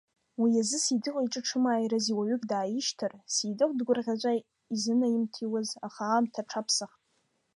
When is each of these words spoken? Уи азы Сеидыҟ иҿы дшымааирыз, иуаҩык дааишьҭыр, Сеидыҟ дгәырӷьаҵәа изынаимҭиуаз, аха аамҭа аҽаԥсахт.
Уи 0.41 0.51
азы 0.61 0.77
Сеидыҟ 0.83 1.17
иҿы 1.25 1.41
дшымааирыз, 1.43 2.05
иуаҩык 2.09 2.43
дааишьҭыр, 2.49 3.13
Сеидыҟ 3.33 3.71
дгәырӷьаҵәа 3.77 4.31
изынаимҭиуаз, 4.73 5.69
аха 5.87 6.03
аамҭа 6.07 6.41
аҽаԥсахт. 6.45 6.99